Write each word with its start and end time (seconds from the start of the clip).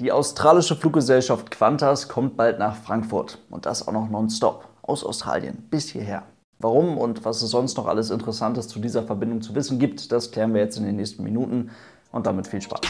Die 0.00 0.10
australische 0.10 0.74
Fluggesellschaft 0.74 1.52
Qantas 1.52 2.08
kommt 2.08 2.36
bald 2.36 2.58
nach 2.58 2.74
Frankfurt 2.74 3.38
und 3.48 3.64
das 3.64 3.86
auch 3.86 3.92
noch 3.92 4.10
nonstop 4.10 4.66
aus 4.82 5.04
Australien 5.04 5.68
bis 5.70 5.88
hierher. 5.88 6.24
Warum 6.58 6.98
und 6.98 7.24
was 7.24 7.42
es 7.42 7.50
sonst 7.50 7.76
noch 7.76 7.86
alles 7.86 8.10
Interessantes 8.10 8.66
zu 8.66 8.80
dieser 8.80 9.04
Verbindung 9.04 9.40
zu 9.40 9.54
wissen 9.54 9.78
gibt, 9.78 10.10
das 10.10 10.32
klären 10.32 10.52
wir 10.52 10.62
jetzt 10.62 10.78
in 10.78 10.84
den 10.84 10.96
nächsten 10.96 11.22
Minuten 11.22 11.70
und 12.10 12.26
damit 12.26 12.48
viel 12.48 12.60
Spaß. 12.60 12.80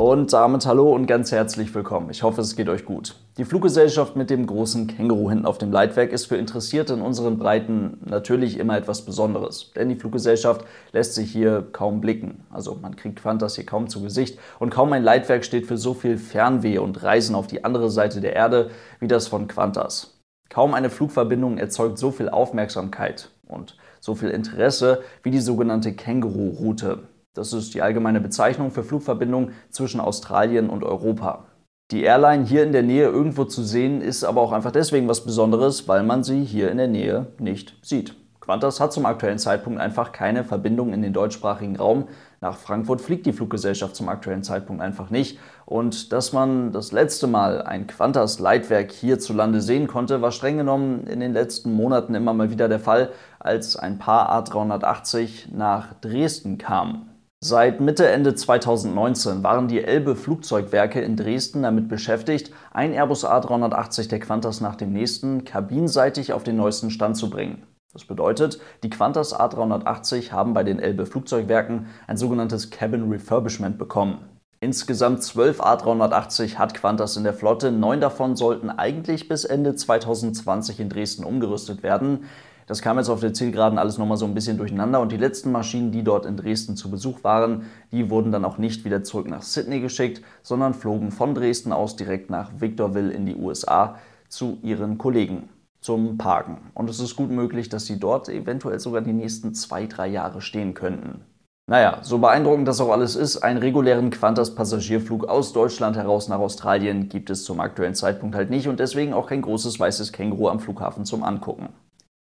Und 0.00 0.32
damit 0.32 0.64
hallo 0.64 0.94
und 0.94 1.04
ganz 1.04 1.30
herzlich 1.30 1.74
willkommen. 1.74 2.08
Ich 2.08 2.22
hoffe, 2.22 2.40
es 2.40 2.56
geht 2.56 2.70
euch 2.70 2.86
gut. 2.86 3.16
Die 3.36 3.44
Fluggesellschaft 3.44 4.16
mit 4.16 4.30
dem 4.30 4.46
großen 4.46 4.86
Känguru 4.86 5.28
hinten 5.28 5.44
auf 5.44 5.58
dem 5.58 5.70
Leitwerk 5.70 6.10
ist 6.10 6.24
für 6.24 6.38
Interessierte 6.38 6.94
in 6.94 7.02
unseren 7.02 7.38
Breiten 7.38 7.98
natürlich 8.06 8.58
immer 8.58 8.78
etwas 8.78 9.04
Besonderes. 9.04 9.72
Denn 9.76 9.90
die 9.90 9.96
Fluggesellschaft 9.96 10.64
lässt 10.92 11.16
sich 11.16 11.30
hier 11.30 11.68
kaum 11.72 12.00
blicken. 12.00 12.46
Also 12.48 12.78
man 12.80 12.96
kriegt 12.96 13.22
Qantas 13.22 13.56
hier 13.56 13.66
kaum 13.66 13.88
zu 13.88 14.00
Gesicht. 14.00 14.38
Und 14.58 14.70
kaum 14.70 14.90
ein 14.94 15.02
Leitwerk 15.02 15.44
steht 15.44 15.66
für 15.66 15.76
so 15.76 15.92
viel 15.92 16.16
Fernweh 16.16 16.78
und 16.78 17.02
Reisen 17.02 17.34
auf 17.34 17.46
die 17.46 17.62
andere 17.62 17.90
Seite 17.90 18.22
der 18.22 18.34
Erde 18.34 18.70
wie 19.00 19.06
das 19.06 19.28
von 19.28 19.48
Qantas. 19.48 20.18
Kaum 20.48 20.72
eine 20.72 20.88
Flugverbindung 20.88 21.58
erzeugt 21.58 21.98
so 21.98 22.10
viel 22.10 22.30
Aufmerksamkeit 22.30 23.28
und 23.46 23.76
so 24.00 24.14
viel 24.14 24.30
Interesse 24.30 25.02
wie 25.22 25.30
die 25.30 25.40
sogenannte 25.40 25.92
Känguru-Route. 25.92 27.00
Das 27.34 27.52
ist 27.52 27.74
die 27.74 27.82
allgemeine 27.82 28.20
Bezeichnung 28.20 28.70
für 28.70 28.82
Flugverbindungen 28.82 29.52
zwischen 29.70 30.00
Australien 30.00 30.68
und 30.68 30.82
Europa. 30.82 31.46
Die 31.90 32.02
Airline 32.02 32.44
hier 32.44 32.62
in 32.62 32.72
der 32.72 32.82
Nähe 32.82 33.06
irgendwo 33.06 33.44
zu 33.44 33.62
sehen, 33.64 34.00
ist 34.00 34.22
aber 34.24 34.40
auch 34.40 34.52
einfach 34.52 34.70
deswegen 34.70 35.08
was 35.08 35.24
Besonderes, 35.24 35.88
weil 35.88 36.02
man 36.02 36.22
sie 36.22 36.44
hier 36.44 36.70
in 36.70 36.78
der 36.78 36.88
Nähe 36.88 37.32
nicht 37.38 37.76
sieht. 37.82 38.14
Qantas 38.40 38.80
hat 38.80 38.92
zum 38.92 39.06
aktuellen 39.06 39.38
Zeitpunkt 39.38 39.80
einfach 39.80 40.12
keine 40.12 40.44
Verbindung 40.44 40.92
in 40.92 41.02
den 41.02 41.12
deutschsprachigen 41.12 41.76
Raum. 41.76 42.08
Nach 42.40 42.56
Frankfurt 42.56 43.00
fliegt 43.00 43.26
die 43.26 43.32
Fluggesellschaft 43.32 43.94
zum 43.94 44.08
aktuellen 44.08 44.42
Zeitpunkt 44.42 44.82
einfach 44.82 45.10
nicht. 45.10 45.38
Und 45.66 46.12
dass 46.12 46.32
man 46.32 46.72
das 46.72 46.90
letzte 46.90 47.26
Mal 47.26 47.62
ein 47.62 47.86
Qantas-Leitwerk 47.86 48.90
hierzulande 48.90 49.60
sehen 49.60 49.86
konnte, 49.86 50.22
war 50.22 50.32
streng 50.32 50.56
genommen 50.56 51.06
in 51.06 51.20
den 51.20 51.32
letzten 51.32 51.72
Monaten 51.72 52.14
immer 52.14 52.32
mal 52.32 52.50
wieder 52.50 52.68
der 52.68 52.80
Fall, 52.80 53.10
als 53.38 53.76
ein 53.76 53.98
paar 53.98 54.32
A380 54.32 55.54
nach 55.54 55.94
Dresden 56.00 56.58
kamen. 56.58 57.09
Seit 57.42 57.80
Mitte, 57.80 58.06
Ende 58.06 58.34
2019 58.34 59.42
waren 59.42 59.66
die 59.66 59.82
Elbe 59.82 60.14
Flugzeugwerke 60.14 61.00
in 61.00 61.16
Dresden 61.16 61.62
damit 61.62 61.88
beschäftigt, 61.88 62.52
ein 62.70 62.92
Airbus 62.92 63.24
A380 63.24 64.10
der 64.10 64.20
Qantas 64.20 64.60
nach 64.60 64.76
dem 64.76 64.92
nächsten 64.92 65.44
kabinenseitig 65.44 66.34
auf 66.34 66.44
den 66.44 66.56
neuesten 66.56 66.90
Stand 66.90 67.16
zu 67.16 67.30
bringen. 67.30 67.62
Das 67.94 68.04
bedeutet, 68.04 68.60
die 68.82 68.90
Qantas 68.90 69.34
A380 69.34 70.32
haben 70.32 70.52
bei 70.52 70.64
den 70.64 70.78
Elbe 70.78 71.06
Flugzeugwerken 71.06 71.86
ein 72.06 72.18
sogenanntes 72.18 72.68
Cabin 72.68 73.10
Refurbishment 73.10 73.78
bekommen. 73.78 74.18
Insgesamt 74.60 75.22
12 75.22 75.62
A380 75.62 76.56
hat 76.56 76.74
Qantas 76.74 77.16
in 77.16 77.24
der 77.24 77.32
Flotte, 77.32 77.72
neun 77.72 78.02
davon 78.02 78.36
sollten 78.36 78.68
eigentlich 78.68 79.28
bis 79.28 79.46
Ende 79.46 79.74
2020 79.74 80.78
in 80.78 80.90
Dresden 80.90 81.24
umgerüstet 81.24 81.82
werden. 81.82 82.26
Das 82.70 82.82
kam 82.82 82.98
jetzt 82.98 83.08
auf 83.08 83.18
der 83.18 83.34
Zielgeraden 83.34 83.80
alles 83.80 83.98
nochmal 83.98 84.16
so 84.16 84.24
ein 84.26 84.32
bisschen 84.32 84.56
durcheinander 84.56 85.00
und 85.00 85.10
die 85.10 85.16
letzten 85.16 85.50
Maschinen, 85.50 85.90
die 85.90 86.04
dort 86.04 86.24
in 86.24 86.36
Dresden 86.36 86.76
zu 86.76 86.88
Besuch 86.88 87.24
waren, 87.24 87.64
die 87.90 88.10
wurden 88.10 88.30
dann 88.30 88.44
auch 88.44 88.58
nicht 88.58 88.84
wieder 88.84 89.02
zurück 89.02 89.28
nach 89.28 89.42
Sydney 89.42 89.80
geschickt, 89.80 90.22
sondern 90.44 90.72
flogen 90.72 91.10
von 91.10 91.34
Dresden 91.34 91.72
aus 91.72 91.96
direkt 91.96 92.30
nach 92.30 92.52
Victorville 92.60 93.10
in 93.10 93.26
die 93.26 93.34
USA 93.34 93.96
zu 94.28 94.58
ihren 94.62 94.98
Kollegen 94.98 95.48
zum 95.80 96.16
Parken. 96.16 96.58
Und 96.72 96.88
es 96.88 97.00
ist 97.00 97.16
gut 97.16 97.32
möglich, 97.32 97.70
dass 97.70 97.86
sie 97.86 97.98
dort 97.98 98.28
eventuell 98.28 98.78
sogar 98.78 99.00
die 99.00 99.14
nächsten 99.14 99.52
zwei, 99.52 99.86
drei 99.86 100.06
Jahre 100.06 100.40
stehen 100.40 100.72
könnten. 100.72 101.24
Naja, 101.68 101.98
so 102.02 102.18
beeindruckend 102.18 102.68
das 102.68 102.80
auch 102.80 102.92
alles 102.92 103.16
ist, 103.16 103.38
einen 103.38 103.58
regulären 103.58 104.10
Qantas-Passagierflug 104.10 105.24
aus 105.24 105.52
Deutschland 105.52 105.96
heraus 105.96 106.28
nach 106.28 106.38
Australien 106.38 107.08
gibt 107.08 107.30
es 107.30 107.42
zum 107.42 107.58
aktuellen 107.58 107.96
Zeitpunkt 107.96 108.36
halt 108.36 108.48
nicht 108.48 108.68
und 108.68 108.78
deswegen 108.78 109.12
auch 109.12 109.26
kein 109.26 109.42
großes 109.42 109.80
weißes 109.80 110.12
Känguru 110.12 110.46
am 110.46 110.60
Flughafen 110.60 111.04
zum 111.04 111.24
Angucken. 111.24 111.70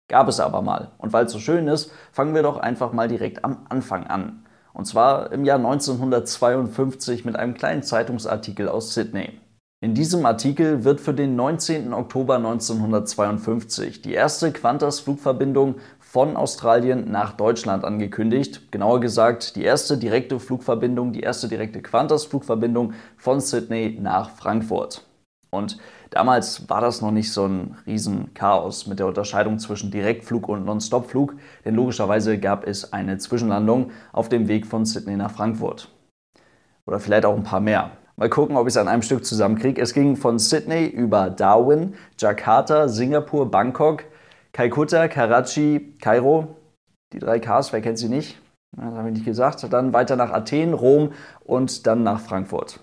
Gab 0.10 0.28
es 0.28 0.40
aber 0.40 0.62
mal. 0.62 0.92
Und 0.98 1.14
weil 1.14 1.26
es 1.26 1.32
so 1.32 1.40
schön 1.40 1.68
ist, 1.68 1.92
fangen 2.12 2.36
wir 2.36 2.44
doch 2.44 2.58
einfach 2.58 2.92
mal 2.92 3.08
direkt 3.08 3.46
am 3.46 3.66
Anfang 3.70 4.08
an. 4.08 4.44
Und 4.74 4.86
zwar 4.86 5.32
im 5.32 5.46
Jahr 5.46 5.58
1952 5.58 7.26
mit 7.26 7.36
einem 7.36 7.54
kleinen 7.54 7.84
Zeitungsartikel 7.84 8.68
aus 8.68 8.94
Sydney. 8.94 9.40
In 9.82 9.94
diesem 9.94 10.26
Artikel 10.26 10.84
wird 10.84 11.00
für 11.00 11.14
den 11.14 11.38
19. 11.38 11.94
Oktober 11.94 12.36
1952 12.36 14.02
die 14.02 14.14
erste 14.14 14.52
Qantas-Flugverbindung 14.52 15.76
von 16.00 16.36
Australien 16.36 17.10
nach 17.12 17.34
Deutschland 17.34 17.86
angekündigt. 17.86 18.72
Genauer 18.72 19.00
gesagt, 19.00 19.56
die 19.56 19.64
erste 19.64 19.98
direkte 19.98 20.40
Flugverbindung, 20.40 21.14
die 21.14 21.22
erste 21.22 21.48
direkte 21.48 21.82
Qantas-Flugverbindung 21.82 22.94
von 23.16 23.40
Sydney 23.40 23.98
nach 24.02 24.32
Frankfurt. 24.32 25.06
Und 25.52 25.78
Damals 26.10 26.68
war 26.70 26.82
das 26.82 27.02
noch 27.02 27.12
nicht 27.12 27.32
so 27.32 27.46
ein 27.46 27.78
Riesenchaos 27.86 28.88
mit 28.88 29.00
der 29.00 29.06
Unterscheidung 29.06 29.60
zwischen 29.60 29.92
Direktflug 29.92 30.50
und 30.50 30.66
Non-Stop-Flug, 30.66 31.36
denn 31.66 31.76
logischerweise 31.76 32.40
gab 32.40 32.66
es 32.66 32.94
eine 32.94 33.20
Zwischenlandung 33.20 33.92
auf 34.12 34.28
dem 34.28 34.48
Weg 34.48 34.66
von 34.66 34.86
Sydney 34.86 35.16
nach 35.16 35.32
Frankfurt. 35.32 35.90
Oder 36.88 37.00
vielleicht 37.00 37.26
auch 37.26 37.36
ein 37.36 37.44
paar 37.44 37.60
mehr. 37.60 37.92
Mal 38.16 38.30
gucken, 38.30 38.58
ob 38.58 38.68
ich 38.68 38.74
es 38.74 38.78
an 38.78 38.88
einem 38.88 39.04
Stück 39.04 39.24
zusammenkriege. 39.24 39.82
Es 39.82 39.94
ging 39.94 40.16
von 40.16 40.40
Sydney 40.40 40.88
über 40.88 41.30
Darwin, 41.30 41.94
Jakarta, 42.18 42.88
Singapur, 42.88 43.50
Bangkok, 43.50 44.04
Kalkutta, 44.52 45.08
Karachi, 45.08 45.96
Kairo. 46.02 46.56
Die 47.14 47.20
drei 47.20 47.40
Ks, 47.40 47.72
wer 47.72 47.82
kennt 47.82 48.00
sie 48.00 48.10
nicht? 48.10 48.42
Das 48.76 48.86
habe 48.86 49.08
ich 49.10 49.14
nicht 49.14 49.26
gesagt. 49.26 49.66
Dann 49.72 49.94
weiter 49.94 50.16
nach 50.16 50.32
Athen, 50.32 50.74
Rom 50.74 51.14
und 51.46 51.88
dann 51.88 52.04
nach 52.04 52.20
Frankfurt. 52.20 52.80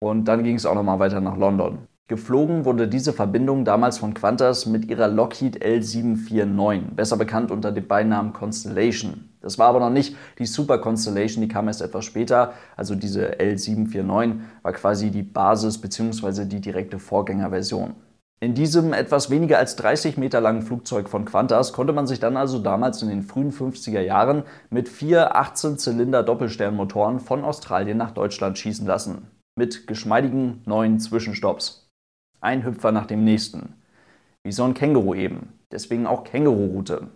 Und 0.00 0.24
dann 0.24 0.42
ging 0.42 0.56
es 0.56 0.66
auch 0.66 0.74
nochmal 0.74 0.98
weiter 0.98 1.20
nach 1.20 1.36
London. 1.36 1.86
Geflogen 2.08 2.64
wurde 2.64 2.88
diese 2.88 3.12
Verbindung 3.12 3.64
damals 3.64 3.98
von 3.98 4.12
Qantas 4.12 4.66
mit 4.66 4.86
ihrer 4.86 5.08
Lockheed 5.08 5.64
L749, 5.64 6.94
besser 6.94 7.16
bekannt 7.16 7.50
unter 7.50 7.72
dem 7.72 7.86
Beinamen 7.86 8.32
Constellation. 8.32 9.30
Das 9.40 9.58
war 9.58 9.68
aber 9.68 9.80
noch 9.80 9.90
nicht 9.90 10.16
die 10.38 10.46
Super 10.46 10.78
Constellation, 10.78 11.42
die 11.42 11.48
kam 11.48 11.68
erst 11.68 11.80
etwas 11.80 12.04
später. 12.04 12.52
Also 12.76 12.94
diese 12.94 13.38
L749 13.38 14.40
war 14.62 14.72
quasi 14.72 15.10
die 15.10 15.22
Basis 15.22 15.78
bzw. 15.78 16.44
die 16.44 16.60
direkte 16.60 16.98
Vorgängerversion. 16.98 17.94
In 18.40 18.54
diesem 18.54 18.92
etwas 18.92 19.30
weniger 19.30 19.58
als 19.58 19.76
30 19.76 20.16
Meter 20.16 20.40
langen 20.40 20.62
Flugzeug 20.62 21.08
von 21.08 21.24
Qantas 21.24 21.72
konnte 21.72 21.92
man 21.92 22.08
sich 22.08 22.18
dann 22.18 22.36
also 22.36 22.58
damals 22.58 23.00
in 23.00 23.08
den 23.08 23.22
frühen 23.22 23.52
50er 23.52 24.00
Jahren 24.00 24.42
mit 24.68 24.88
vier 24.88 25.36
18-Zylinder 25.36 26.24
Doppelsternmotoren 26.24 27.20
von 27.20 27.44
Australien 27.44 27.98
nach 27.98 28.10
Deutschland 28.10 28.58
schießen 28.58 28.84
lassen. 28.84 29.28
Mit 29.56 29.86
geschmeidigen 29.86 30.60
neuen 30.66 30.98
Zwischenstopps. 30.98 31.81
Ein 32.42 32.64
Hüpfer 32.64 32.90
nach 32.90 33.06
dem 33.06 33.22
nächsten. 33.22 33.74
Wie 34.42 34.50
so 34.50 34.64
ein 34.64 34.74
Känguru 34.74 35.14
eben. 35.14 35.60
Deswegen 35.70 36.08
auch 36.08 36.24
Känguru-Route. 36.24 37.06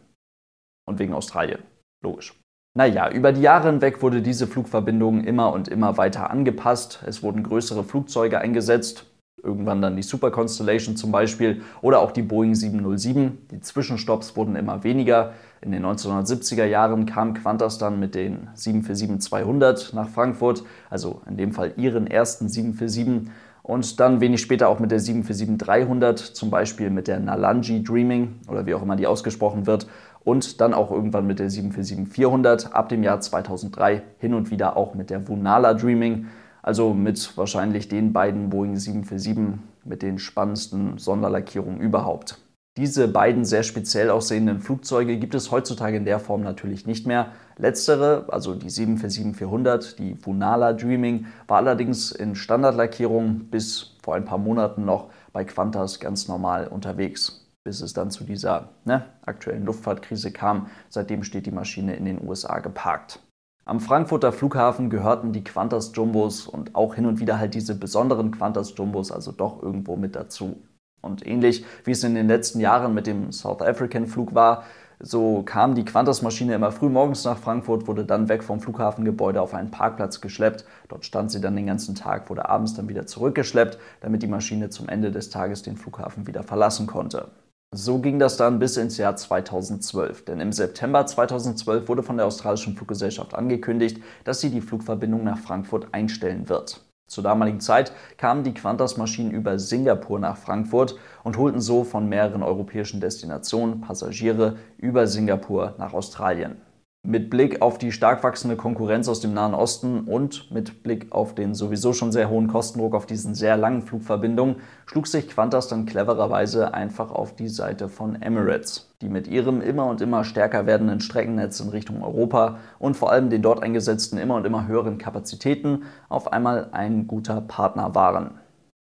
Und 0.88 1.00
wegen 1.00 1.12
Australien. 1.12 1.58
Logisch. 2.00 2.32
Naja, 2.78 3.10
über 3.10 3.32
die 3.32 3.40
Jahre 3.40 3.68
hinweg 3.68 4.02
wurde 4.02 4.22
diese 4.22 4.46
Flugverbindung 4.46 5.24
immer 5.24 5.52
und 5.52 5.66
immer 5.66 5.96
weiter 5.96 6.30
angepasst. 6.30 7.02
Es 7.06 7.24
wurden 7.24 7.42
größere 7.42 7.82
Flugzeuge 7.82 8.38
eingesetzt. 8.38 9.06
Irgendwann 9.42 9.82
dann 9.82 9.96
die 9.96 10.02
Super 10.04 10.30
Constellation 10.30 10.96
zum 10.96 11.10
Beispiel 11.10 11.62
oder 11.82 12.00
auch 12.00 12.12
die 12.12 12.22
Boeing 12.22 12.54
707. 12.54 13.48
Die 13.50 13.60
Zwischenstopps 13.60 14.36
wurden 14.36 14.54
immer 14.54 14.84
weniger. 14.84 15.32
In 15.60 15.72
den 15.72 15.84
1970er 15.84 16.66
Jahren 16.66 17.04
kam 17.04 17.34
Qantas 17.34 17.78
dann 17.78 17.98
mit 17.98 18.14
den 18.14 18.48
747-200 18.54 19.92
nach 19.94 20.08
Frankfurt, 20.08 20.62
also 20.88 21.22
in 21.28 21.36
dem 21.36 21.52
Fall 21.52 21.72
ihren 21.76 22.06
ersten 22.06 22.48
747 22.48 23.28
und 23.66 23.98
dann 23.98 24.20
wenig 24.20 24.40
später 24.40 24.68
auch 24.68 24.78
mit 24.78 24.92
der 24.92 25.00
747-300, 25.00 26.34
zum 26.34 26.50
Beispiel 26.50 26.88
mit 26.88 27.08
der 27.08 27.18
Nalanji 27.18 27.82
Dreaming 27.82 28.36
oder 28.46 28.64
wie 28.64 28.74
auch 28.74 28.82
immer 28.82 28.94
die 28.94 29.08
ausgesprochen 29.08 29.66
wird. 29.66 29.88
Und 30.22 30.60
dann 30.60 30.72
auch 30.72 30.92
irgendwann 30.92 31.26
mit 31.26 31.40
der 31.40 31.50
747-400, 31.50 32.70
ab 32.70 32.88
dem 32.90 33.02
Jahr 33.02 33.20
2003 33.20 34.02
hin 34.18 34.34
und 34.34 34.52
wieder 34.52 34.76
auch 34.76 34.94
mit 34.94 35.10
der 35.10 35.26
Vunala 35.26 35.74
Dreaming. 35.74 36.26
Also 36.62 36.94
mit 36.94 37.36
wahrscheinlich 37.36 37.88
den 37.88 38.12
beiden 38.12 38.50
Boeing 38.50 38.76
747 38.76 39.58
mit 39.84 40.02
den 40.02 40.20
spannendsten 40.20 40.98
Sonderlackierungen 40.98 41.80
überhaupt. 41.80 42.38
Diese 42.76 43.08
beiden 43.08 43.46
sehr 43.46 43.62
speziell 43.62 44.10
aussehenden 44.10 44.60
Flugzeuge 44.60 45.16
gibt 45.16 45.34
es 45.34 45.50
heutzutage 45.50 45.96
in 45.96 46.04
der 46.04 46.20
Form 46.20 46.42
natürlich 46.42 46.86
nicht 46.86 47.06
mehr. 47.06 47.32
Letztere, 47.56 48.26
also 48.28 48.54
die 48.54 48.68
747-400, 48.68 49.96
die 49.96 50.22
Vunala 50.22 50.74
Dreaming, 50.74 51.24
war 51.48 51.56
allerdings 51.56 52.12
in 52.12 52.34
Standardlackierung 52.34 53.46
bis 53.50 53.96
vor 54.02 54.14
ein 54.14 54.26
paar 54.26 54.36
Monaten 54.36 54.84
noch 54.84 55.08
bei 55.32 55.42
Qantas 55.44 56.00
ganz 56.00 56.28
normal 56.28 56.68
unterwegs, 56.68 57.48
bis 57.64 57.80
es 57.80 57.94
dann 57.94 58.10
zu 58.10 58.24
dieser 58.24 58.68
ne, 58.84 59.06
aktuellen 59.24 59.64
Luftfahrtkrise 59.64 60.30
kam. 60.30 60.66
Seitdem 60.90 61.22
steht 61.22 61.46
die 61.46 61.52
Maschine 61.52 61.96
in 61.96 62.04
den 62.04 62.28
USA 62.28 62.58
geparkt. 62.58 63.20
Am 63.64 63.80
Frankfurter 63.80 64.32
Flughafen 64.32 64.90
gehörten 64.90 65.32
die 65.32 65.42
Qantas 65.42 65.92
Jumbos 65.94 66.46
und 66.46 66.74
auch 66.74 66.94
hin 66.94 67.06
und 67.06 67.20
wieder 67.20 67.38
halt 67.38 67.54
diese 67.54 67.74
besonderen 67.74 68.32
Qantas 68.32 68.74
Jumbos 68.76 69.10
also 69.10 69.32
doch 69.32 69.62
irgendwo 69.62 69.96
mit 69.96 70.14
dazu. 70.14 70.62
Und 71.06 71.26
ähnlich 71.26 71.64
wie 71.84 71.92
es 71.92 72.04
in 72.04 72.14
den 72.14 72.28
letzten 72.28 72.60
Jahren 72.60 72.92
mit 72.92 73.06
dem 73.06 73.32
South 73.32 73.62
African 73.62 74.06
Flug 74.06 74.34
war, 74.34 74.64
So 74.98 75.42
kam 75.42 75.74
die 75.74 75.84
Qantas-Maschine 75.84 76.54
immer 76.54 76.72
früh 76.72 76.88
morgens 76.88 77.24
nach 77.24 77.36
Frankfurt, 77.36 77.86
wurde 77.86 78.06
dann 78.06 78.30
weg 78.30 78.42
vom 78.42 78.60
Flughafengebäude 78.60 79.42
auf 79.42 79.52
einen 79.52 79.70
Parkplatz 79.70 80.22
geschleppt. 80.22 80.64
Dort 80.88 81.04
stand 81.04 81.30
sie 81.30 81.40
dann 81.40 81.54
den 81.54 81.66
ganzen 81.66 81.94
Tag, 81.94 82.30
wurde 82.30 82.48
abends 82.48 82.74
dann 82.74 82.88
wieder 82.88 83.06
zurückgeschleppt, 83.06 83.78
damit 84.00 84.22
die 84.22 84.26
Maschine 84.26 84.70
zum 84.70 84.88
Ende 84.88 85.10
des 85.10 85.28
Tages 85.28 85.62
den 85.62 85.76
Flughafen 85.76 86.26
wieder 86.26 86.42
verlassen 86.42 86.86
konnte. 86.86 87.28
So 87.74 87.98
ging 87.98 88.18
das 88.18 88.38
dann 88.38 88.58
bis 88.58 88.78
ins 88.78 88.96
Jahr 88.96 89.16
2012, 89.16 90.24
denn 90.24 90.40
im 90.40 90.52
September 90.52 91.04
2012 91.04 91.88
wurde 91.88 92.02
von 92.02 92.16
der 92.16 92.24
australischen 92.26 92.74
Fluggesellschaft 92.74 93.34
angekündigt, 93.34 94.02
dass 94.24 94.40
sie 94.40 94.50
die 94.50 94.62
Flugverbindung 94.62 95.24
nach 95.24 95.38
Frankfurt 95.38 95.88
einstellen 95.92 96.48
wird. 96.48 96.85
Zur 97.06 97.22
damaligen 97.22 97.60
Zeit 97.60 97.92
kamen 98.18 98.42
die 98.42 98.52
Qantas-Maschinen 98.52 99.30
über 99.30 99.60
Singapur 99.60 100.18
nach 100.18 100.36
Frankfurt 100.36 100.96
und 101.22 101.36
holten 101.36 101.60
so 101.60 101.84
von 101.84 102.08
mehreren 102.08 102.42
europäischen 102.42 103.00
Destinationen 103.00 103.80
Passagiere 103.80 104.56
über 104.76 105.06
Singapur 105.06 105.74
nach 105.78 105.92
Australien. 105.92 106.60
Mit 107.08 107.30
Blick 107.30 107.62
auf 107.62 107.78
die 107.78 107.92
stark 107.92 108.24
wachsende 108.24 108.56
Konkurrenz 108.56 109.06
aus 109.08 109.20
dem 109.20 109.32
Nahen 109.32 109.54
Osten 109.54 110.00
und 110.00 110.50
mit 110.50 110.82
Blick 110.82 111.12
auf 111.12 111.36
den 111.36 111.54
sowieso 111.54 111.92
schon 111.92 112.10
sehr 112.10 112.28
hohen 112.28 112.48
Kostendruck 112.48 112.96
auf 112.96 113.06
diesen 113.06 113.36
sehr 113.36 113.56
langen 113.56 113.82
Flugverbindungen 113.82 114.56
schlug 114.86 115.06
sich 115.06 115.28
Qantas 115.28 115.68
dann 115.68 115.86
clevererweise 115.86 116.74
einfach 116.74 117.12
auf 117.12 117.36
die 117.36 117.46
Seite 117.46 117.88
von 117.88 118.20
Emirates, 118.20 118.92
die 119.02 119.08
mit 119.08 119.28
ihrem 119.28 119.60
immer 119.60 119.86
und 119.86 120.00
immer 120.00 120.24
stärker 120.24 120.66
werdenden 120.66 120.98
Streckennetz 120.98 121.60
in 121.60 121.68
Richtung 121.68 122.02
Europa 122.02 122.56
und 122.80 122.96
vor 122.96 123.12
allem 123.12 123.30
den 123.30 123.40
dort 123.40 123.62
eingesetzten 123.62 124.18
immer 124.18 124.34
und 124.34 124.44
immer 124.44 124.66
höheren 124.66 124.98
Kapazitäten 124.98 125.84
auf 126.08 126.32
einmal 126.32 126.70
ein 126.72 127.06
guter 127.06 127.40
Partner 127.40 127.94
waren. 127.94 128.40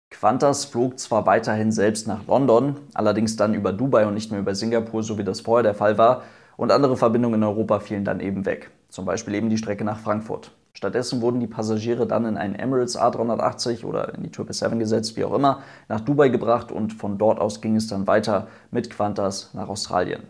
Qantas 0.09 0.65
flog 0.65 0.97
zwar 0.97 1.27
weiterhin 1.27 1.71
selbst 1.71 2.07
nach 2.07 2.25
London, 2.25 2.77
allerdings 2.95 3.35
dann 3.35 3.53
über 3.53 3.71
Dubai 3.71 4.07
und 4.07 4.15
nicht 4.15 4.31
mehr 4.31 4.39
über 4.39 4.55
Singapur, 4.55 5.03
so 5.03 5.19
wie 5.19 5.23
das 5.23 5.41
vorher 5.41 5.61
der 5.61 5.75
Fall 5.75 5.99
war, 5.99 6.23
und 6.59 6.73
andere 6.73 6.97
Verbindungen 6.97 7.39
in 7.39 7.47
Europa 7.47 7.79
fielen 7.79 8.03
dann 8.03 8.19
eben 8.19 8.45
weg. 8.45 8.69
Zum 8.89 9.05
Beispiel 9.05 9.33
eben 9.33 9.49
die 9.49 9.57
Strecke 9.57 9.85
nach 9.85 9.97
Frankfurt. 9.97 10.51
Stattdessen 10.73 11.21
wurden 11.21 11.39
die 11.39 11.47
Passagiere 11.47 12.05
dann 12.05 12.25
in 12.25 12.35
einen 12.35 12.53
Emirates 12.53 12.99
A380 12.99 13.85
oder 13.85 14.13
in 14.13 14.23
die 14.23 14.29
777 14.29 14.77
gesetzt, 14.77 15.15
wie 15.15 15.23
auch 15.23 15.33
immer, 15.33 15.61
nach 15.87 16.01
Dubai 16.01 16.27
gebracht 16.27 16.73
und 16.73 16.91
von 16.91 17.17
dort 17.17 17.39
aus 17.39 17.61
ging 17.61 17.77
es 17.77 17.87
dann 17.87 18.07
weiter 18.07 18.47
mit 18.71 18.89
Qantas 18.89 19.53
nach 19.53 19.69
Australien. 19.69 20.23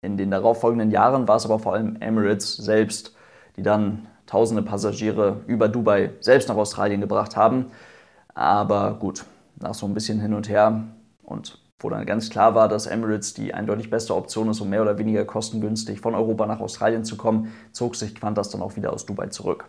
In 0.00 0.16
den 0.16 0.30
darauffolgenden 0.30 0.92
Jahren 0.92 1.26
war 1.26 1.34
es 1.34 1.44
aber 1.44 1.58
vor 1.58 1.74
allem 1.74 1.96
Emirates 1.96 2.56
selbst, 2.56 3.16
die 3.56 3.62
dann 3.62 4.06
tausende 4.26 4.62
Passagiere 4.62 5.40
über 5.48 5.68
Dubai 5.68 6.12
selbst 6.20 6.48
nach 6.48 6.56
Australien 6.56 7.00
gebracht 7.00 7.36
haben. 7.36 7.72
Aber 8.32 8.94
gut, 8.94 9.24
nach 9.56 9.74
so 9.74 9.86
ein 9.86 9.94
bisschen 9.94 10.20
hin 10.20 10.34
und 10.34 10.48
her 10.48 10.84
und 11.24 11.58
wo 11.80 11.88
dann 11.90 12.06
ganz 12.06 12.30
klar 12.30 12.54
war, 12.54 12.68
dass 12.68 12.86
Emirates 12.86 13.34
die 13.34 13.54
eindeutig 13.54 13.90
beste 13.90 14.14
Option 14.14 14.48
ist, 14.48 14.60
um 14.60 14.68
mehr 14.68 14.82
oder 14.82 14.98
weniger 14.98 15.24
kostengünstig 15.24 16.00
von 16.00 16.14
Europa 16.14 16.46
nach 16.46 16.60
Australien 16.60 17.04
zu 17.04 17.16
kommen, 17.16 17.52
zog 17.72 17.96
sich 17.96 18.14
Qantas 18.14 18.50
dann 18.50 18.62
auch 18.62 18.76
wieder 18.76 18.92
aus 18.92 19.06
Dubai 19.06 19.28
zurück. 19.28 19.66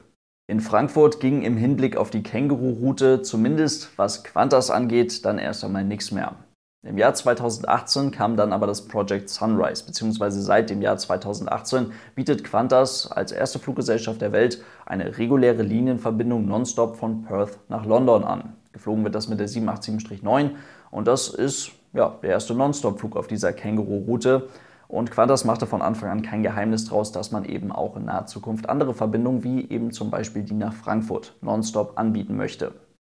In 0.48 0.62
Frankfurt 0.62 1.20
ging 1.20 1.44
im 1.44 1.58
Hinblick 1.58 1.96
auf 1.96 2.10
die 2.10 2.24
Känguru-Route, 2.24 3.22
zumindest 3.22 3.96
was 3.98 4.24
Qantas 4.24 4.72
angeht, 4.72 5.24
dann 5.24 5.38
erst 5.38 5.64
einmal 5.64 5.84
nichts 5.84 6.10
mehr. 6.10 6.36
Im 6.82 6.98
Jahr 6.98 7.14
2018 7.14 8.10
kam 8.10 8.38
dann 8.38 8.54
aber 8.54 8.66
das 8.66 8.88
Project 8.88 9.30
Sunrise, 9.30 9.86
beziehungsweise 9.86 10.42
seit 10.42 10.70
dem 10.70 10.82
Jahr 10.82 10.98
2018 10.98 11.92
bietet 12.16 12.44
Qantas 12.44 13.12
als 13.12 13.32
erste 13.32 13.60
Fluggesellschaft 13.60 14.22
der 14.22 14.32
Welt 14.32 14.64
eine 14.86 15.18
reguläre 15.18 15.62
Linienverbindung 15.62 16.48
nonstop 16.48 16.96
von 16.96 17.24
Perth 17.24 17.60
nach 17.68 17.86
London 17.86 18.24
an. 18.24 18.54
Geflogen 18.72 19.04
wird 19.04 19.14
das 19.14 19.28
mit 19.28 19.40
der 19.40 19.50
787-9 19.50 20.52
und 20.90 21.08
das 21.08 21.28
ist 21.28 21.74
ja, 21.94 22.18
der 22.22 22.32
erste 22.32 22.54
Nonstop-Flug 22.54 23.16
auf 23.16 23.28
dieser 23.28 23.54
Känguru-Route. 23.54 24.50
Und 24.88 25.12
Qantas 25.12 25.46
machte 25.46 25.68
von 25.68 25.84
Anfang 25.84 26.10
an 26.10 26.24
kein 26.24 26.42
Geheimnis 26.42 26.86
daraus, 26.86 27.12
dass 27.12 27.32
man 27.32 27.46
eben 27.46 27.72
auch 27.72 27.96
in 27.96 28.06
naher 28.06 28.26
Zukunft 28.26 28.68
andere 28.70 28.96
Verbindungen, 28.96 29.44
wie 29.44 29.70
eben 29.70 29.92
zum 29.92 30.10
Beispiel 30.10 30.44
die 30.44 30.56
nach 30.56 30.74
Frankfurt, 30.74 31.36
nonstop 31.42 31.94
anbieten 31.98 32.36
möchte. 32.36 32.74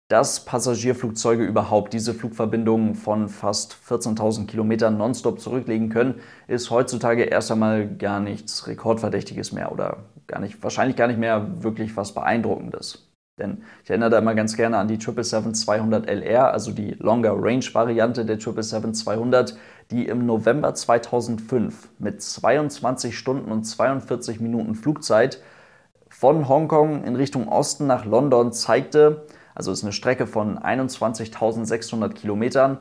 Dass 0.09 0.44
Passagierflugzeuge 0.44 1.45
überhaupt 1.45 1.94
diese 1.94 2.13
Flugverbindungen 2.13 2.95
von 2.95 3.29
fast 3.29 3.77
14.000 3.88 4.47
Kilometern 4.47 4.97
nonstop 4.97 5.39
zurücklegen 5.39 5.88
können, 5.88 6.15
ist 6.50 6.69
heutzutage 6.69 7.24
erst 7.24 7.50
einmal 7.53 7.88
gar 7.88 8.19
nichts 8.19 8.67
Rekordverdächtiges 8.67 9.53
mehr 9.53 9.71
oder 9.71 10.00
gar 10.27 10.41
nicht, 10.41 10.62
wahrscheinlich 10.62 10.97
gar 10.97 11.07
nicht 11.07 11.19
mehr 11.19 11.63
wirklich 11.63 11.95
was 11.95 12.13
Beeindruckendes. 12.13 13.10
Denn 13.39 13.63
ich 13.83 13.89
erinnere 13.89 14.11
da 14.11 14.19
immer 14.19 14.35
ganz 14.35 14.55
gerne 14.55 14.77
an 14.77 14.87
die 14.87 14.97
777-200 14.97 16.05
LR, 16.05 16.51
also 16.51 16.71
die 16.71 16.91
Longer 16.99 17.33
Range 17.35 17.65
Variante 17.73 18.25
der 18.25 18.39
777-200, 18.39 19.55
die 19.89 20.07
im 20.07 20.25
November 20.25 20.73
2005 20.73 21.89
mit 21.99 22.21
22 22.21 23.17
Stunden 23.17 23.51
und 23.51 23.63
42 23.63 24.39
Minuten 24.39 24.75
Flugzeit 24.75 25.41
von 26.09 26.47
Hongkong 26.47 27.03
in 27.03 27.15
Richtung 27.15 27.47
Osten 27.47 27.87
nach 27.87 28.05
London 28.05 28.51
zeigte, 28.51 29.25
also 29.55 29.71
ist 29.71 29.83
eine 29.83 29.93
Strecke 29.93 30.27
von 30.27 30.59
21.600 30.59 32.09
Kilometern, 32.09 32.79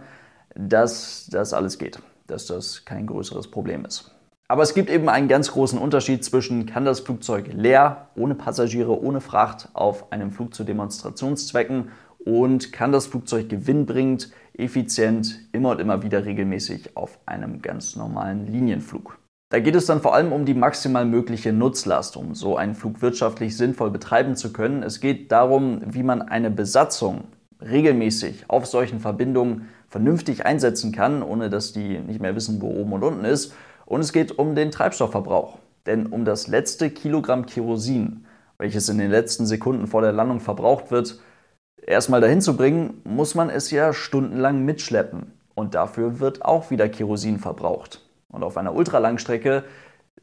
dass 0.55 1.29
das 1.31 1.53
alles 1.53 1.79
geht, 1.79 2.01
dass 2.27 2.47
das 2.47 2.85
kein 2.85 3.07
größeres 3.07 3.51
Problem 3.51 3.85
ist. 3.85 4.15
Aber 4.51 4.65
es 4.65 4.75
gibt 4.75 4.91
eben 4.91 5.09
einen 5.09 5.29
ganz 5.29 5.53
großen 5.53 5.79
Unterschied 5.79 6.25
zwischen, 6.25 6.67
kann 6.67 6.85
das 6.85 6.99
Flugzeug 6.99 7.53
leer, 7.53 8.09
ohne 8.17 8.35
Passagiere, 8.35 9.01
ohne 9.01 9.21
Fracht 9.21 9.69
auf 9.75 10.11
einem 10.11 10.33
Flug 10.33 10.55
zu 10.55 10.65
Demonstrationszwecken 10.65 11.91
und 12.25 12.73
kann 12.73 12.91
das 12.91 13.07
Flugzeug 13.07 13.49
gewinnbringend, 13.49 14.33
effizient, 14.55 15.39
immer 15.53 15.71
und 15.71 15.81
immer 15.81 16.03
wieder 16.03 16.25
regelmäßig 16.25 16.97
auf 16.97 17.21
einem 17.27 17.63
ganz 17.63 17.95
normalen 17.95 18.49
Linienflug. 18.49 19.21
Da 19.51 19.61
geht 19.61 19.77
es 19.77 19.87
dann 19.87 20.01
vor 20.01 20.17
allem 20.17 20.33
um 20.33 20.45
die 20.45 20.55
maximal 20.55 21.05
mögliche 21.05 21.53
Nutzlast, 21.53 22.17
um 22.17 22.35
so 22.35 22.57
einen 22.57 22.75
Flug 22.75 23.03
wirtschaftlich 23.03 23.57
sinnvoll 23.57 23.93
betreiben 23.93 24.35
zu 24.35 24.53
können. 24.53 24.83
Es 24.83 24.99
geht 24.99 25.31
darum, 25.31 25.81
wie 25.87 26.03
man 26.03 26.23
eine 26.23 26.51
Besatzung 26.51 27.29
regelmäßig 27.61 28.47
auf 28.49 28.67
solchen 28.67 28.99
Verbindungen 28.99 29.69
vernünftig 29.87 30.45
einsetzen 30.45 30.91
kann, 30.91 31.23
ohne 31.23 31.51
dass 31.51 31.73
die 31.73 32.01
nicht 32.01 32.21
mehr 32.21 32.35
wissen, 32.35 32.61
wo 32.61 32.69
oben 32.69 32.95
und 32.95 33.05
unten 33.05 33.25
ist 33.25 33.55
und 33.91 34.01
es 34.03 34.13
geht 34.13 34.39
um 34.39 34.55
den 34.55 34.71
Treibstoffverbrauch. 34.71 35.59
Denn 35.85 36.07
um 36.07 36.25
das 36.25 36.47
letzte 36.47 36.91
Kilogramm 36.91 37.45
Kerosin, 37.45 38.25
welches 38.57 38.89
in 38.89 38.99
den 38.99 39.11
letzten 39.11 39.47
Sekunden 39.47 39.89
vor 39.89 40.01
der 40.01 40.13
Landung 40.13 40.39
verbraucht 40.39 40.93
wird, 40.93 41.19
erstmal 41.85 42.21
dahin 42.21 42.41
zu 42.41 42.57
bringen, 42.57 43.01
muss 43.03 43.35
man 43.35 43.51
es 43.51 43.73
ja 43.73 43.93
stundenlang 43.93 44.65
mitschleppen. 44.65 45.33
Und 45.57 45.75
dafür 45.75 46.21
wird 46.21 46.45
auch 46.45 46.71
wieder 46.71 46.89
Kerosin 46.89 47.41
verbraucht. 47.41 48.01
Und 48.29 48.45
auf 48.45 48.57
einer 48.57 48.77
Ultralangstrecke 48.77 49.65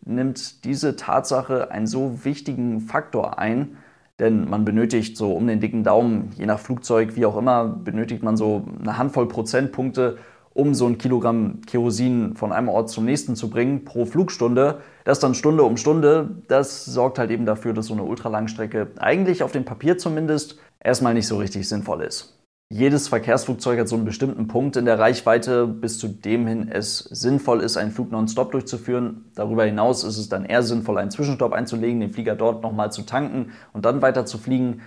nimmt 0.05 0.63
diese 0.63 0.95
Tatsache 0.95 1.69
einen 1.69 1.87
so 1.87 2.23
wichtigen 2.23 2.79
Faktor 2.79 3.37
ein, 3.37 3.75
denn 4.17 4.49
man 4.49 4.63
benötigt 4.63 5.17
so 5.17 5.33
um 5.33 5.45
den 5.45 5.59
dicken 5.59 5.83
Daumen, 5.83 6.31
je 6.37 6.45
nach 6.45 6.59
Flugzeug, 6.59 7.17
wie 7.17 7.25
auch 7.25 7.35
immer, 7.35 7.65
benötigt 7.65 8.23
man 8.23 8.37
so 8.37 8.63
eine 8.79 8.97
Handvoll 8.97 9.27
Prozentpunkte, 9.27 10.19
um 10.57 10.73
so 10.73 10.87
ein 10.87 10.97
Kilogramm 10.97 11.61
Kerosin 11.67 12.35
von 12.35 12.51
einem 12.51 12.67
Ort 12.67 12.89
zum 12.89 13.05
nächsten 13.05 13.35
zu 13.35 13.49
bringen 13.49 13.85
pro 13.85 14.05
Flugstunde. 14.05 14.79
Das 15.05 15.19
dann 15.19 15.35
Stunde 15.35 15.63
um 15.63 15.77
Stunde, 15.77 16.31
das 16.47 16.83
sorgt 16.83 17.19
halt 17.19 17.29
eben 17.29 17.45
dafür, 17.45 17.73
dass 17.73 17.85
so 17.85 17.93
eine 17.93 18.03
Ultralangstrecke 18.03 18.87
eigentlich 18.97 19.43
auf 19.43 19.51
dem 19.51 19.65
Papier 19.65 19.99
zumindest 19.99 20.57
erstmal 20.83 21.13
nicht 21.13 21.27
so 21.27 21.37
richtig 21.37 21.69
sinnvoll 21.69 22.01
ist. 22.01 22.33
Jedes 22.69 23.07
Verkehrsflugzeug 23.07 23.79
hat 23.79 23.87
so 23.87 23.95
einen 23.95 24.03
bestimmten 24.03 24.47
Punkt 24.47 24.75
in 24.75 24.83
der 24.83 24.99
Reichweite, 24.99 25.67
bis 25.67 25.99
zu 25.99 26.09
dem 26.09 26.47
hin 26.47 26.69
es 26.69 26.97
sinnvoll 26.97 27.61
ist, 27.61 27.77
einen 27.77 27.91
Flug 27.91 28.11
nonstop 28.11 28.51
durchzuführen. 28.51 29.31
Darüber 29.35 29.63
hinaus 29.63 30.03
ist 30.03 30.17
es 30.17 30.27
dann 30.27 30.43
eher 30.43 30.63
sinnvoll, 30.63 30.97
einen 30.97 31.11
Zwischenstopp 31.11 31.53
einzulegen, 31.53 32.01
den 32.01 32.11
Flieger 32.11 32.35
dort 32.35 32.63
nochmal 32.63 32.91
zu 32.91 33.03
tanken 33.03 33.51
und 33.71 33.85
dann 33.85 34.01
weiter 34.01 34.25
zu 34.25 34.37
fliegen. 34.37 34.81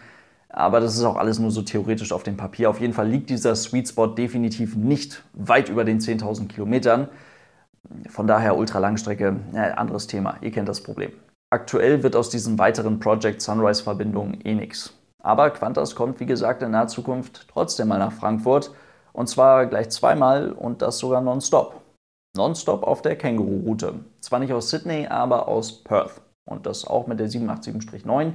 Aber 0.52 0.80
das 0.80 0.96
ist 0.96 1.04
auch 1.04 1.16
alles 1.16 1.38
nur 1.38 1.50
so 1.50 1.62
theoretisch 1.62 2.12
auf 2.12 2.24
dem 2.24 2.36
Papier. 2.36 2.68
Auf 2.70 2.80
jeden 2.80 2.92
Fall 2.92 3.08
liegt 3.08 3.30
dieser 3.30 3.54
Sweet 3.54 3.88
Spot 3.88 4.08
definitiv 4.08 4.74
nicht 4.74 5.22
weit 5.32 5.68
über 5.68 5.84
den 5.84 6.00
10.000 6.00 6.48
Kilometern. 6.48 7.08
Von 8.08 8.26
daher 8.26 8.56
Ultralangstrecke, 8.56 9.36
ja, 9.54 9.62
anderes 9.74 10.06
Thema. 10.06 10.36
Ihr 10.40 10.50
kennt 10.50 10.68
das 10.68 10.82
Problem. 10.82 11.12
Aktuell 11.50 12.02
wird 12.02 12.16
aus 12.16 12.30
diesen 12.30 12.58
weiteren 12.58 13.00
Project 13.00 13.40
Sunrise-Verbindungen 13.42 14.40
eh 14.44 14.54
nichts. 14.54 14.92
Aber 15.22 15.50
Qantas 15.50 15.94
kommt, 15.94 16.20
wie 16.20 16.26
gesagt, 16.26 16.62
in 16.62 16.72
naher 16.72 16.88
Zukunft 16.88 17.46
trotzdem 17.48 17.88
mal 17.88 17.98
nach 17.98 18.12
Frankfurt. 18.12 18.72
Und 19.12 19.28
zwar 19.28 19.66
gleich 19.66 19.90
zweimal 19.90 20.52
und 20.52 20.82
das 20.82 20.98
sogar 20.98 21.20
nonstop. 21.20 21.80
Nonstop 22.36 22.84
auf 22.84 23.02
der 23.02 23.16
Känguru-Route. 23.16 23.94
Zwar 24.20 24.38
nicht 24.38 24.52
aus 24.52 24.70
Sydney, 24.70 25.06
aber 25.08 25.48
aus 25.48 25.82
Perth. 25.82 26.20
Und 26.44 26.66
das 26.66 26.86
auch 26.86 27.06
mit 27.06 27.18
der 27.20 27.28
787-9 27.28 28.34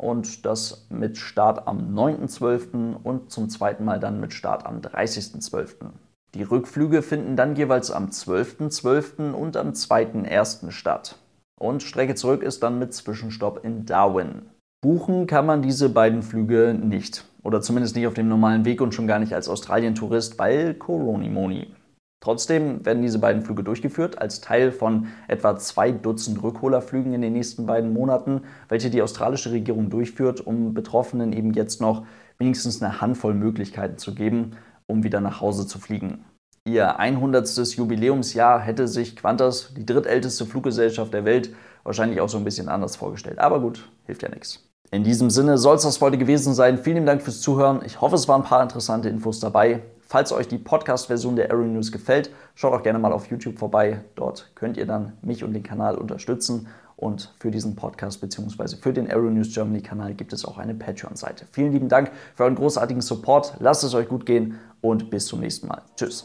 und 0.00 0.46
das 0.46 0.86
mit 0.88 1.18
Start 1.18 1.68
am 1.68 1.94
9.12. 1.94 2.94
und 3.02 3.30
zum 3.30 3.50
zweiten 3.50 3.84
Mal 3.84 4.00
dann 4.00 4.18
mit 4.18 4.32
Start 4.32 4.64
am 4.64 4.80
30.12. 4.80 5.90
Die 6.34 6.42
Rückflüge 6.42 7.02
finden 7.02 7.36
dann 7.36 7.54
jeweils 7.54 7.90
am 7.90 8.06
12.12. 8.06 8.70
.12. 8.70 9.32
und 9.32 9.56
am 9.58 9.70
2.1. 9.72 10.70
statt. 10.70 11.16
Und 11.60 11.82
Strecke 11.82 12.14
zurück 12.14 12.42
ist 12.42 12.62
dann 12.62 12.78
mit 12.78 12.94
Zwischenstopp 12.94 13.62
in 13.62 13.84
Darwin. 13.84 14.42
Buchen 14.80 15.26
kann 15.26 15.44
man 15.44 15.60
diese 15.60 15.90
beiden 15.90 16.22
Flüge 16.22 16.72
nicht. 16.72 17.26
Oder 17.42 17.60
zumindest 17.60 17.94
nicht 17.94 18.06
auf 18.06 18.14
dem 18.14 18.28
normalen 18.28 18.64
Weg 18.64 18.80
und 18.80 18.94
schon 18.94 19.06
gar 19.06 19.18
nicht 19.18 19.34
als 19.34 19.48
Australien-Tourist, 19.48 20.38
weil 20.38 20.72
Coronimoni. 20.74 21.74
Trotzdem 22.20 22.84
werden 22.84 23.00
diese 23.00 23.18
beiden 23.18 23.42
Flüge 23.42 23.64
durchgeführt 23.64 24.20
als 24.20 24.42
Teil 24.42 24.72
von 24.72 25.08
etwa 25.26 25.56
zwei 25.56 25.90
Dutzend 25.90 26.42
Rückholerflügen 26.42 27.14
in 27.14 27.22
den 27.22 27.32
nächsten 27.32 27.64
beiden 27.64 27.94
Monaten, 27.94 28.42
welche 28.68 28.90
die 28.90 29.00
australische 29.00 29.52
Regierung 29.52 29.88
durchführt, 29.88 30.46
um 30.46 30.74
Betroffenen 30.74 31.32
eben 31.32 31.54
jetzt 31.54 31.80
noch 31.80 32.04
wenigstens 32.36 32.82
eine 32.82 33.00
Handvoll 33.00 33.32
Möglichkeiten 33.32 33.96
zu 33.96 34.14
geben, 34.14 34.52
um 34.86 35.02
wieder 35.02 35.22
nach 35.22 35.40
Hause 35.40 35.66
zu 35.66 35.78
fliegen. 35.78 36.24
Ihr 36.66 36.98
100. 36.98 37.48
Jubiläumsjahr 37.74 38.60
hätte 38.60 38.86
sich 38.86 39.16
Qantas, 39.16 39.72
die 39.74 39.86
drittälteste 39.86 40.44
Fluggesellschaft 40.44 41.14
der 41.14 41.24
Welt, 41.24 41.54
wahrscheinlich 41.84 42.20
auch 42.20 42.28
so 42.28 42.36
ein 42.36 42.44
bisschen 42.44 42.68
anders 42.68 42.96
vorgestellt. 42.96 43.38
Aber 43.38 43.60
gut, 43.60 43.88
hilft 44.04 44.22
ja 44.22 44.28
nichts. 44.28 44.68
In 44.90 45.04
diesem 45.04 45.30
Sinne 45.30 45.56
soll 45.56 45.76
es 45.76 45.84
das 45.84 46.00
heute 46.02 46.18
gewesen 46.18 46.52
sein. 46.52 46.76
Vielen 46.76 47.06
Dank 47.06 47.22
fürs 47.22 47.40
Zuhören. 47.40 47.80
Ich 47.86 48.02
hoffe, 48.02 48.16
es 48.16 48.28
waren 48.28 48.42
ein 48.42 48.46
paar 48.46 48.62
interessante 48.62 49.08
Infos 49.08 49.40
dabei. 49.40 49.82
Falls 50.10 50.32
euch 50.32 50.48
die 50.48 50.58
Podcast-Version 50.58 51.36
der 51.36 51.52
Aero 51.52 51.62
News 51.62 51.92
gefällt, 51.92 52.32
schaut 52.56 52.72
auch 52.72 52.82
gerne 52.82 52.98
mal 52.98 53.12
auf 53.12 53.30
YouTube 53.30 53.60
vorbei. 53.60 54.00
Dort 54.16 54.50
könnt 54.56 54.76
ihr 54.76 54.84
dann 54.84 55.12
mich 55.22 55.44
und 55.44 55.52
den 55.52 55.62
Kanal 55.62 55.94
unterstützen. 55.94 56.66
Und 56.96 57.32
für 57.38 57.52
diesen 57.52 57.76
Podcast 57.76 58.20
bzw. 58.20 58.74
für 58.74 58.92
den 58.92 59.08
Aero 59.08 59.30
News 59.30 59.54
Germany 59.54 59.82
Kanal 59.82 60.14
gibt 60.14 60.32
es 60.32 60.44
auch 60.44 60.58
eine 60.58 60.74
Patreon-Seite. 60.74 61.46
Vielen 61.52 61.70
lieben 61.70 61.88
Dank 61.88 62.10
für 62.34 62.42
euren 62.42 62.56
großartigen 62.56 63.02
Support. 63.02 63.54
Lasst 63.60 63.84
es 63.84 63.94
euch 63.94 64.08
gut 64.08 64.26
gehen 64.26 64.58
und 64.80 65.10
bis 65.10 65.26
zum 65.26 65.38
nächsten 65.38 65.68
Mal. 65.68 65.82
Tschüss. 65.94 66.24